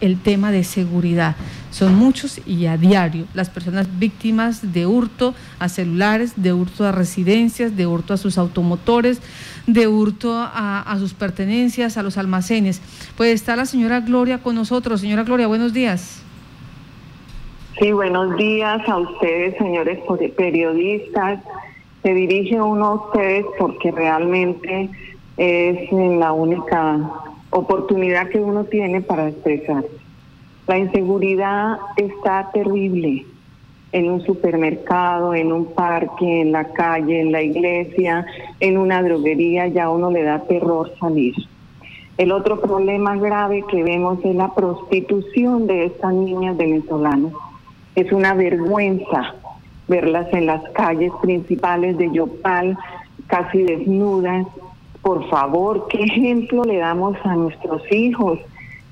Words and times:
el 0.00 0.20
tema 0.20 0.50
de 0.50 0.64
seguridad. 0.64 1.36
Son 1.70 1.94
muchos 1.94 2.40
y 2.46 2.66
a 2.66 2.76
diario 2.76 3.26
las 3.34 3.50
personas 3.50 3.98
víctimas 3.98 4.72
de 4.72 4.86
hurto 4.86 5.34
a 5.58 5.68
celulares, 5.68 6.34
de 6.36 6.52
hurto 6.52 6.86
a 6.86 6.92
residencias, 6.92 7.76
de 7.76 7.86
hurto 7.86 8.14
a 8.14 8.16
sus 8.16 8.38
automotores, 8.38 9.20
de 9.66 9.86
hurto 9.86 10.32
a, 10.34 10.96
sus 10.98 11.12
pertenencias, 11.14 11.96
a 11.96 12.02
los 12.02 12.16
almacenes. 12.16 12.80
Pues 13.16 13.34
está 13.34 13.56
la 13.56 13.66
señora 13.66 14.00
Gloria 14.00 14.38
con 14.38 14.54
nosotros. 14.54 15.00
Señora 15.00 15.24
Gloria, 15.24 15.46
buenos 15.46 15.72
días. 15.72 16.22
Sí, 17.78 17.92
buenos 17.92 18.34
días 18.36 18.88
a 18.88 18.96
ustedes, 18.96 19.58
señores 19.58 19.98
periodistas. 20.34 21.40
Se 22.02 22.14
dirige 22.14 22.58
uno 22.60 22.86
a 22.86 22.94
ustedes 22.94 23.44
porque 23.58 23.90
realmente 23.90 24.88
es 25.36 25.92
la 25.92 26.32
única 26.32 27.10
oportunidad 27.56 28.28
que 28.28 28.38
uno 28.38 28.64
tiene 28.64 29.00
para 29.00 29.28
expresarse. 29.28 29.88
La 30.66 30.78
inseguridad 30.78 31.78
está 31.96 32.50
terrible 32.52 33.24
en 33.92 34.10
un 34.10 34.20
supermercado, 34.22 35.34
en 35.34 35.52
un 35.52 35.72
parque, 35.72 36.42
en 36.42 36.52
la 36.52 36.64
calle, 36.72 37.20
en 37.20 37.32
la 37.32 37.42
iglesia, 37.42 38.26
en 38.60 38.76
una 38.76 39.02
droguería, 39.02 39.68
ya 39.68 39.88
uno 39.88 40.10
le 40.10 40.22
da 40.22 40.40
terror 40.40 40.92
salir. 41.00 41.34
El 42.18 42.32
otro 42.32 42.60
problema 42.60 43.16
grave 43.16 43.64
que 43.70 43.82
vemos 43.82 44.18
es 44.24 44.34
la 44.34 44.54
prostitución 44.54 45.66
de 45.66 45.86
estas 45.86 46.12
niñas 46.12 46.56
venezolanas. 46.56 47.32
Es 47.94 48.12
una 48.12 48.34
vergüenza 48.34 49.34
verlas 49.88 50.26
en 50.32 50.46
las 50.46 50.62
calles 50.70 51.12
principales 51.22 51.96
de 51.96 52.10
Yopal, 52.12 52.76
casi 53.28 53.62
desnudas, 53.62 54.46
por 55.06 55.24
favor, 55.28 55.86
¿qué 55.86 56.02
ejemplo 56.02 56.64
le 56.64 56.78
damos 56.78 57.16
a 57.22 57.36
nuestros 57.36 57.80
hijos? 57.92 58.40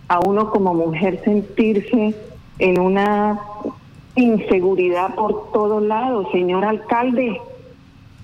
A 0.06 0.20
uno 0.20 0.48
como 0.48 0.72
mujer 0.72 1.20
sentirse 1.24 2.14
en 2.60 2.78
una 2.78 3.40
inseguridad 4.14 5.16
por 5.16 5.50
todos 5.50 5.82
lados. 5.82 6.28
Señor 6.30 6.64
alcalde, 6.64 7.40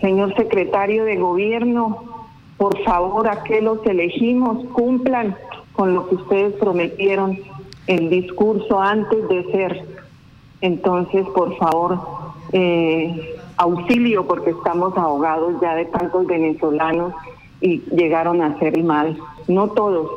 señor 0.00 0.36
secretario 0.36 1.02
de 1.02 1.16
gobierno, 1.16 2.04
por 2.58 2.80
favor, 2.84 3.26
a 3.26 3.42
que 3.42 3.60
los 3.60 3.84
elegimos 3.84 4.64
cumplan 4.68 5.34
con 5.72 5.92
lo 5.92 6.08
que 6.08 6.14
ustedes 6.14 6.52
prometieron 6.60 7.40
el 7.88 8.08
discurso 8.08 8.80
antes 8.80 9.28
de 9.28 9.50
ser. 9.50 9.84
Entonces, 10.60 11.26
por 11.30 11.56
favor, 11.56 11.98
eh, 12.52 13.34
auxilio 13.56 14.28
porque 14.28 14.50
estamos 14.50 14.96
ahogados 14.96 15.60
ya 15.60 15.74
de 15.74 15.86
tantos 15.86 16.24
venezolanos 16.28 17.14
y 17.60 17.82
llegaron 17.94 18.42
a 18.42 18.46
hacer 18.46 18.82
mal. 18.82 19.16
No 19.48 19.68
todos, 19.68 20.10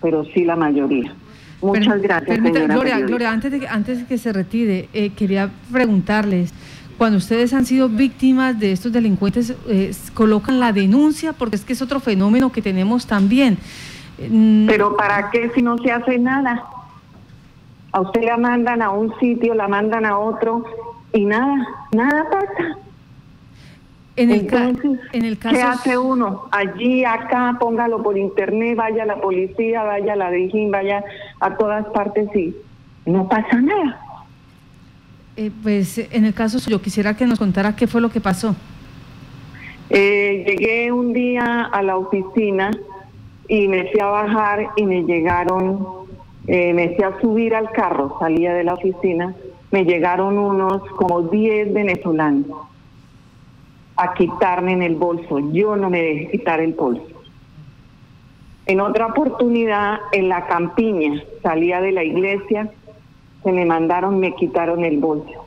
pero 0.00 0.24
sí 0.24 0.44
la 0.44 0.56
mayoría. 0.56 1.14
Muchas 1.62 2.00
gracias. 2.00 2.36
señora 2.36 2.74
Gloria, 2.74 2.98
Gloria, 3.00 3.30
antes 3.30 3.52
de, 3.52 3.60
que, 3.60 3.68
antes 3.68 3.98
de 3.98 4.06
que 4.06 4.18
se 4.18 4.32
retire, 4.32 4.88
eh, 4.92 5.10
quería 5.10 5.50
preguntarles, 5.70 6.54
cuando 6.96 7.18
ustedes 7.18 7.52
han 7.54 7.64
sido 7.64 7.88
víctimas 7.88 8.58
de 8.58 8.72
estos 8.72 8.92
delincuentes, 8.92 9.54
eh, 9.68 9.92
colocan 10.14 10.60
la 10.60 10.72
denuncia, 10.72 11.32
porque 11.32 11.56
es 11.56 11.64
que 11.64 11.72
es 11.72 11.82
otro 11.82 12.00
fenómeno 12.00 12.52
que 12.52 12.62
tenemos 12.62 13.06
también. 13.06 13.58
Mm, 14.28 14.66
pero 14.66 14.96
¿para 14.96 15.30
qué 15.30 15.50
si 15.54 15.62
no 15.62 15.78
se 15.78 15.92
hace 15.92 16.18
nada? 16.18 16.62
A 17.92 18.00
usted 18.00 18.22
la 18.22 18.36
mandan 18.36 18.82
a 18.82 18.90
un 18.90 19.18
sitio, 19.18 19.54
la 19.54 19.66
mandan 19.66 20.04
a 20.04 20.18
otro 20.18 20.64
y 21.12 21.24
nada, 21.24 21.66
nada 21.92 22.26
pasa. 22.30 22.76
En 24.20 24.30
el, 24.30 24.40
en 25.14 25.24
el 25.24 25.38
caso... 25.38 25.56
¿qué 25.56 25.62
hace 25.62 25.96
uno? 25.96 26.42
Allí, 26.50 27.06
acá, 27.06 27.56
póngalo 27.58 28.02
por 28.02 28.18
internet, 28.18 28.76
vaya 28.76 29.04
a 29.04 29.06
la 29.06 29.18
policía, 29.18 29.82
vaya 29.82 30.12
a 30.12 30.16
la 30.16 30.30
DIGIN, 30.30 30.70
vaya 30.70 31.02
a 31.40 31.56
todas 31.56 31.86
partes 31.86 32.28
y 32.36 32.54
no 33.06 33.26
pasa 33.30 33.58
nada. 33.62 33.98
Eh, 35.38 35.50
pues 35.62 35.96
en 35.96 36.26
el 36.26 36.34
caso 36.34 36.58
yo 36.68 36.82
quisiera 36.82 37.16
que 37.16 37.24
nos 37.24 37.38
contara 37.38 37.74
qué 37.74 37.86
fue 37.86 38.02
lo 38.02 38.10
que 38.10 38.20
pasó. 38.20 38.54
Eh, 39.88 40.44
llegué 40.46 40.92
un 40.92 41.14
día 41.14 41.62
a 41.72 41.82
la 41.82 41.96
oficina 41.96 42.70
y 43.48 43.68
me 43.68 43.90
fui 43.90 44.00
a 44.00 44.06
bajar 44.06 44.68
y 44.76 44.84
me 44.84 45.02
llegaron, 45.04 45.86
eh, 46.46 46.74
me 46.74 46.94
fui 46.94 47.04
a 47.04 47.18
subir 47.22 47.54
al 47.54 47.70
carro, 47.70 48.18
salía 48.20 48.52
de 48.52 48.64
la 48.64 48.74
oficina, 48.74 49.34
me 49.70 49.84
llegaron 49.84 50.36
unos 50.36 50.82
como 50.90 51.22
10 51.22 51.72
venezolanos 51.72 52.69
a 54.00 54.14
quitarme 54.14 54.72
en 54.72 54.82
el 54.82 54.94
bolso. 54.94 55.38
Yo 55.52 55.76
no 55.76 55.90
me 55.90 56.00
dejé 56.00 56.30
quitar 56.30 56.58
el 56.60 56.72
bolso. 56.72 57.04
En 58.64 58.80
otra 58.80 59.08
oportunidad, 59.08 59.98
en 60.12 60.30
la 60.30 60.46
campiña, 60.46 61.22
salía 61.42 61.82
de 61.82 61.92
la 61.92 62.02
iglesia, 62.02 62.70
se 63.44 63.52
me 63.52 63.66
mandaron, 63.66 64.18
me 64.18 64.34
quitaron 64.34 64.86
el 64.86 64.98
bolso. 64.98 65.46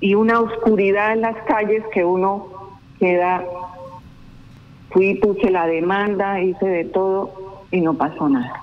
Y 0.00 0.14
una 0.14 0.40
oscuridad 0.40 1.12
en 1.12 1.20
las 1.20 1.36
calles 1.44 1.84
que 1.92 2.04
uno 2.04 2.46
queda, 2.98 3.44
fui, 4.90 5.16
puse 5.16 5.50
la 5.50 5.66
demanda, 5.66 6.40
hice 6.40 6.66
de 6.66 6.84
todo 6.86 7.66
y 7.70 7.82
no 7.82 7.94
pasó 7.98 8.30
nada. 8.30 8.62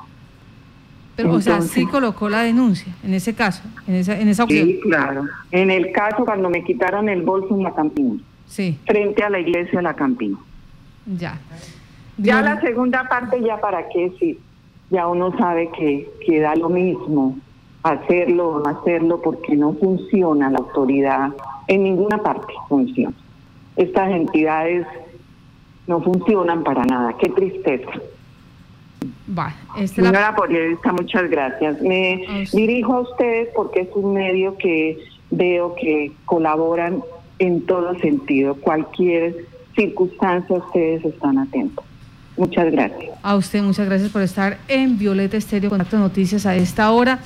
Pero, 1.16 1.34
o 1.34 1.42
sea, 1.42 1.62
sí 1.62 1.86
colocó 1.86 2.28
la 2.28 2.42
denuncia 2.42 2.92
en 3.04 3.14
ese 3.14 3.36
caso, 3.36 3.62
en 3.88 3.96
esa, 3.96 4.20
en 4.20 4.30
esa 4.30 4.48
Sí, 4.48 4.80
claro. 4.82 5.26
En 5.52 5.70
el 5.70 5.92
caso 5.92 6.26
cuando 6.26 6.50
me 6.50 6.64
quitaron 6.64 7.08
el 7.08 7.22
bolso 7.22 7.54
en 7.54 7.62
la 7.64 7.74
campiña 7.76 8.20
sí. 8.48 8.80
frente 8.86 9.24
a 9.24 9.30
la 9.30 9.40
iglesia 9.40 9.80
de 9.80 9.84
la 9.84 9.94
Campina. 9.94 10.38
Ya. 11.06 11.40
Ya 12.18 12.42
la 12.42 12.62
segunda 12.62 13.08
parte, 13.10 13.42
ya 13.42 13.60
para 13.60 13.90
qué 13.90 14.12
sí, 14.20 14.40
ya 14.90 15.08
uno 15.08 15.38
sabe 15.38 15.70
que, 15.78 16.10
que 16.26 16.40
da 16.40 16.56
lo 16.56 16.70
mismo 16.70 17.38
hacerlo 17.84 18.50
o 18.50 18.60
no 18.60 18.70
hacerlo 18.70 19.22
porque 19.22 19.56
no 19.56 19.74
funciona 19.74 20.50
la 20.50 20.58
autoridad, 20.60 21.32
en 21.68 21.84
ninguna 21.84 22.18
parte 22.18 22.54
funciona. 22.70 23.16
Estas 23.76 24.12
entidades 24.12 24.88
no 25.86 26.02
funcionan 26.02 26.64
para 26.64 26.86
nada, 26.86 27.16
qué 27.18 27.30
tristeza. 27.30 27.92
Va, 29.38 29.54
Señora 29.86 30.32
la... 30.32 30.36
periodista, 30.36 30.94
muchas 30.94 31.30
gracias. 31.30 31.82
Me 31.82 32.48
dirijo 32.54 32.94
a 32.94 33.00
ustedes 33.02 33.50
porque 33.56 33.82
es 33.82 33.90
un 33.94 34.14
medio 34.14 34.58
que 34.58 34.98
veo 35.30 35.76
que 35.76 36.12
colaboran 36.26 37.04
en 37.40 37.62
todo 37.66 37.98
sentido. 38.00 38.56
Cualquier 38.56 39.46
circunstancia, 39.76 40.58
ustedes 40.58 41.04
están 41.06 41.38
atentos. 41.38 41.86
Muchas 42.38 42.72
gracias. 42.72 43.18
A 43.24 43.36
usted, 43.36 43.62
muchas 43.64 43.86
gracias 43.86 44.12
por 44.12 44.22
estar 44.22 44.58
en 44.68 44.98
Violeta 44.98 45.38
Estéreo 45.38 45.70
Contacto 45.70 45.98
Noticias 45.98 46.46
a 46.46 46.56
esta 46.56 46.92
hora. 46.92 47.20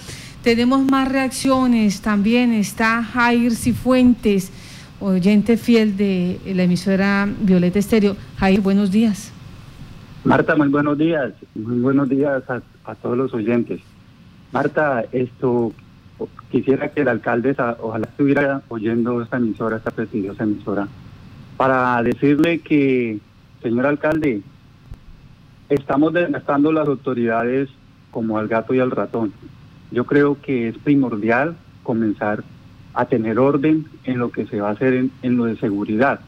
Tenemos 0.44 0.84
más 0.86 1.12
reacciones 1.12 2.02
también. 2.02 2.54
Está 2.54 3.04
Jair 3.04 3.56
Cifuentes, 3.56 4.52
oyente 5.00 5.58
fiel 5.58 5.98
de 5.98 6.40
la 6.54 6.64
emisora 6.64 7.28
Violeta 7.42 7.80
Estéreo. 7.80 8.16
Jair, 8.38 8.62
buenos 8.62 8.92
días. 8.92 9.32
Marta, 10.24 10.56
muy 10.56 10.68
buenos 10.68 10.98
días. 10.98 11.34
Muy 11.56 11.80
buenos 11.80 12.08
días 12.08 12.44
a, 12.50 12.62
a 12.86 12.96
todos 12.96 13.18
los 13.18 13.34
oyentes. 13.34 13.82
Marta, 14.52 15.06
esto 15.12 15.74
quisiera 16.52 16.90
que 16.90 17.02
el 17.02 17.08
alcalde 17.08 17.56
ojalá 17.80 18.08
estuviera 18.08 18.62
oyendo 18.68 19.22
esta 19.22 19.38
emisora, 19.38 19.78
esta 19.78 19.92
prestigiosa 19.92 20.44
emisora, 20.44 20.88
para 21.58 22.02
decirle 22.04 22.60
que, 22.60 23.20
señor 23.62 23.86
alcalde, 23.86 24.42
estamos 25.70 26.14
desgastando 26.14 26.72
las 26.72 26.88
autoridades 26.88 27.70
como 28.12 28.38
al 28.38 28.48
gato 28.48 28.74
y 28.74 28.80
al 28.80 28.92
ratón. 28.92 29.34
Yo 29.92 30.06
creo 30.06 30.42
que 30.42 30.70
es 30.70 30.78
primordial 30.78 31.56
comenzar 31.84 32.44
a 32.94 33.06
tener 33.06 33.40
orden 33.40 33.86
en 34.04 34.20
lo 34.20 34.32
que 34.32 34.46
se 34.48 34.60
va 34.60 34.70
a 34.70 34.74
hacer 34.74 34.94
en, 34.94 35.12
en 35.22 35.38
lo 35.38 35.46
de 35.46 35.58
seguridad. 35.58 36.20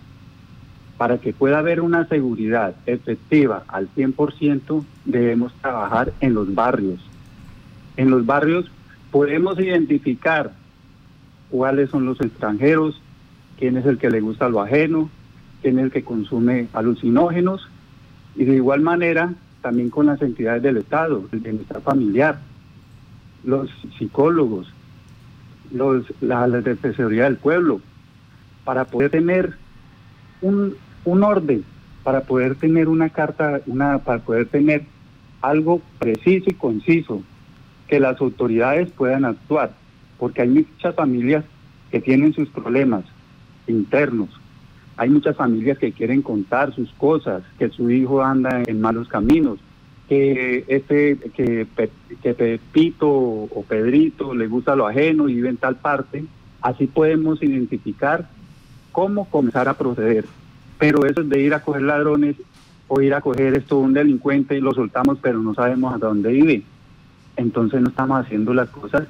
Para 0.97 1.17
que 1.17 1.33
pueda 1.33 1.59
haber 1.59 1.81
una 1.81 2.07
seguridad 2.07 2.75
efectiva 2.85 3.63
al 3.67 3.89
100%, 3.95 4.83
debemos 5.05 5.53
trabajar 5.61 6.13
en 6.19 6.35
los 6.35 6.53
barrios. 6.53 6.99
En 7.97 8.11
los 8.11 8.25
barrios 8.25 8.69
podemos 9.11 9.59
identificar 9.59 10.53
cuáles 11.49 11.89
son 11.89 12.05
los 12.05 12.19
extranjeros, 12.21 12.99
quién 13.59 13.77
es 13.77 13.85
el 13.85 13.97
que 13.97 14.09
le 14.09 14.21
gusta 14.21 14.49
lo 14.49 14.61
ajeno, 14.61 15.09
quién 15.61 15.77
es 15.77 15.85
el 15.85 15.91
que 15.91 16.03
consume 16.03 16.67
alucinógenos 16.73 17.67
y 18.35 18.45
de 18.45 18.55
igual 18.55 18.81
manera 18.81 19.33
también 19.61 19.89
con 19.89 20.07
las 20.07 20.21
entidades 20.21 20.63
del 20.63 20.77
Estado, 20.77 21.27
el 21.31 21.39
bienestar 21.39 21.81
familiar, 21.81 22.39
los 23.43 23.69
psicólogos, 23.97 24.71
los, 25.71 26.05
la, 26.21 26.47
la 26.47 26.61
defensoría 26.61 27.25
del 27.25 27.37
pueblo, 27.37 27.81
para 28.63 28.85
poder 28.85 29.11
tener 29.11 29.55
un, 30.41 30.75
un 31.05 31.23
orden, 31.23 31.63
para 32.03 32.21
poder 32.21 32.55
tener 32.55 32.87
una 32.87 33.09
carta, 33.09 33.61
una, 33.67 33.99
para 33.99 34.19
poder 34.19 34.47
tener 34.47 34.85
algo 35.41 35.81
preciso 35.99 36.49
y 36.49 36.53
conciso 36.53 37.21
que 37.91 37.99
las 37.99 38.21
autoridades 38.21 38.89
puedan 38.91 39.25
actuar, 39.25 39.73
porque 40.17 40.43
hay 40.43 40.47
muchas 40.47 40.95
familias 40.95 41.43
que 41.91 41.99
tienen 41.99 42.33
sus 42.33 42.47
problemas 42.47 43.03
internos, 43.67 44.29
hay 44.95 45.09
muchas 45.09 45.35
familias 45.35 45.77
que 45.77 45.91
quieren 45.91 46.21
contar 46.21 46.73
sus 46.73 46.89
cosas, 46.93 47.43
que 47.59 47.67
su 47.67 47.91
hijo 47.91 48.23
anda 48.23 48.63
en 48.65 48.79
malos 48.79 49.09
caminos, 49.09 49.59
que 50.07 50.63
este 50.69 51.17
que, 51.35 51.67
que 52.23 52.33
Pepito 52.33 53.09
o 53.09 53.65
Pedrito 53.67 54.33
le 54.33 54.47
gusta 54.47 54.77
lo 54.77 54.87
ajeno 54.87 55.27
y 55.27 55.35
vive 55.35 55.49
en 55.49 55.57
tal 55.57 55.75
parte, 55.75 56.23
así 56.61 56.87
podemos 56.87 57.43
identificar 57.43 58.29
cómo 58.93 59.25
comenzar 59.25 59.67
a 59.67 59.73
proceder. 59.73 60.23
Pero 60.79 61.05
eso 61.05 61.19
es 61.19 61.29
de 61.29 61.41
ir 61.41 61.53
a 61.53 61.61
coger 61.61 61.81
ladrones 61.81 62.37
o 62.87 63.01
ir 63.01 63.13
a 63.13 63.19
coger 63.19 63.53
esto 63.53 63.79
un 63.79 63.91
delincuente 63.91 64.55
y 64.55 64.61
lo 64.61 64.73
soltamos, 64.73 65.17
pero 65.21 65.39
no 65.39 65.53
sabemos 65.53 65.93
a 65.93 65.97
dónde 65.97 66.31
vive. 66.31 66.63
Entonces 67.41 67.81
no 67.81 67.89
estamos 67.89 68.23
haciendo 68.23 68.53
las 68.53 68.69
cosas 68.69 69.07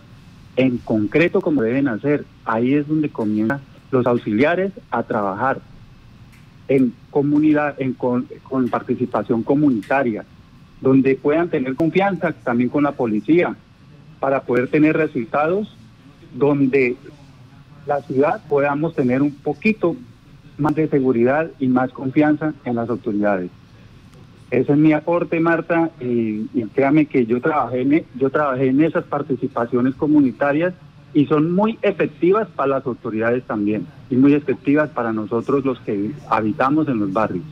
en 0.56 0.78
concreto 0.78 1.42
como 1.42 1.62
deben 1.62 1.90
hacer. 1.90 2.26
Ahí 2.46 2.74
es 2.74 2.88
donde 2.88 3.10
comienzan 3.10 3.60
los 3.92 4.06
auxiliares 4.08 4.72
a 4.90 5.04
trabajar 5.04 5.60
en 6.70 6.94
comunidad, 7.10 7.76
en, 7.80 7.94
con, 7.94 8.28
con 8.44 8.70
participación 8.70 9.44
comunitaria, 9.44 10.24
donde 10.80 11.16
puedan 11.16 11.50
tener 11.50 11.76
confianza 11.76 12.32
también 12.32 12.70
con 12.70 12.84
la 12.84 12.94
policía 12.94 13.54
para 14.22 14.44
poder 14.44 14.70
tener 14.70 14.96
resultados 14.96 15.76
donde 16.34 16.96
la 17.86 18.02
ciudad 18.04 18.42
podamos 18.48 18.96
tener 18.96 19.22
un 19.22 19.32
poquito 19.32 19.98
más 20.58 20.74
de 20.76 20.88
seguridad 20.88 21.52
y 21.60 21.68
más 21.68 21.92
confianza 21.92 22.54
en 22.64 22.76
las 22.76 22.90
autoridades. 22.90 23.52
Ese 24.52 24.74
es 24.74 24.78
mi 24.78 24.92
aporte, 24.92 25.40
Marta, 25.40 25.92
y, 26.02 26.46
créame 26.76 27.06
que 27.06 27.26
yo 27.26 27.40
trabajé, 27.40 27.82
en, 27.82 28.04
yo 28.20 28.30
trabajé 28.30 28.68
en 28.68 28.84
esas 28.84 29.06
participaciones 29.06 29.96
comunitarias 29.96 30.74
y 31.14 31.26
son 31.26 31.54
muy 31.54 31.80
efectivas 31.82 32.50
para 32.54 32.76
las 32.76 32.86
autoridades 32.86 33.44
también 33.46 33.88
y 34.10 34.16
muy 34.18 34.34
efectivas 34.34 34.90
para 34.90 35.14
nosotros 35.14 35.64
los 35.64 35.80
que 35.80 36.12
habitamos 36.30 36.90
en 36.90 37.00
los 37.00 37.14
barrios. 37.14 37.46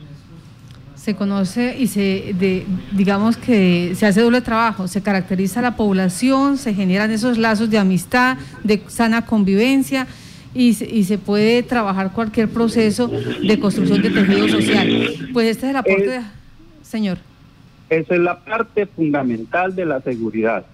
Se 0.94 1.16
conoce 1.16 1.78
y 1.78 1.86
se, 1.86 2.34
de, 2.38 2.66
digamos 2.92 3.38
que 3.38 3.94
se 3.94 4.04
hace 4.04 4.20
doble 4.20 4.42
trabajo, 4.42 4.86
se 4.86 5.02
caracteriza 5.02 5.62
la 5.62 5.76
población, 5.76 6.58
se 6.58 6.74
generan 6.74 7.10
esos 7.10 7.38
lazos 7.38 7.70
de 7.70 7.78
amistad, 7.78 8.36
de 8.62 8.82
sana 8.88 9.24
convivencia 9.24 10.06
y, 10.52 10.68
y 10.84 11.04
se 11.04 11.16
puede 11.16 11.62
trabajar 11.62 12.12
cualquier 12.12 12.50
proceso 12.50 13.08
de 13.08 13.58
construcción 13.58 14.02
de 14.02 14.10
tejido 14.10 14.48
social. 14.48 14.88
Pues 15.32 15.46
este 15.48 15.66
es 15.66 15.70
el 15.70 15.76
aporte 15.76 16.06
de 16.06 16.39
señor? 16.90 17.18
Esa 17.88 18.14
es 18.14 18.20
la 18.20 18.38
parte 18.38 18.86
fundamental 18.86 19.74
de 19.74 19.86
la 19.86 20.00
seguridad. 20.00 20.64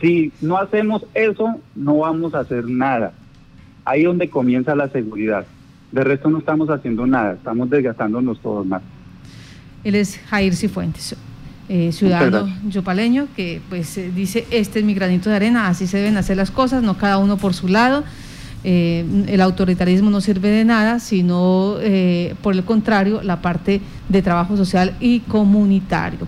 Si 0.00 0.32
no 0.40 0.58
hacemos 0.58 1.04
eso, 1.14 1.60
no 1.76 1.98
vamos 1.98 2.34
a 2.34 2.40
hacer 2.40 2.68
nada. 2.68 3.12
Ahí 3.84 4.00
es 4.00 4.06
donde 4.06 4.28
comienza 4.28 4.74
la 4.74 4.88
seguridad. 4.88 5.46
De 5.92 6.02
resto 6.02 6.30
no 6.30 6.38
estamos 6.38 6.70
haciendo 6.70 7.06
nada, 7.06 7.34
estamos 7.34 7.68
desgastándonos 7.68 8.40
todos 8.40 8.66
más. 8.66 8.82
Él 9.84 9.94
es 9.94 10.18
Jair 10.30 10.54
Cifuentes, 10.54 11.14
eh, 11.68 11.92
ciudadano 11.92 12.48
yopaleño, 12.68 13.28
que 13.36 13.60
pues 13.68 13.98
eh, 13.98 14.10
dice, 14.14 14.46
este 14.50 14.78
es 14.78 14.84
mi 14.84 14.94
granito 14.94 15.28
de 15.28 15.36
arena, 15.36 15.68
así 15.68 15.86
se 15.86 15.98
deben 15.98 16.16
hacer 16.16 16.36
las 16.36 16.50
cosas, 16.50 16.82
no 16.82 16.96
cada 16.96 17.18
uno 17.18 17.36
por 17.36 17.52
su 17.52 17.68
lado. 17.68 18.04
Eh, 18.64 19.04
el 19.28 19.40
autoritarismo 19.40 20.10
no 20.10 20.20
sirve 20.20 20.48
de 20.50 20.64
nada, 20.64 21.00
sino 21.00 21.76
por 22.42 22.54
el 22.54 22.64
contrario, 22.64 23.22
la 23.22 23.42
parte 23.42 23.80
de 24.08 24.22
trabajo 24.22 24.56
social 24.56 24.96
y 25.00 25.20
comunitario. 25.20 26.26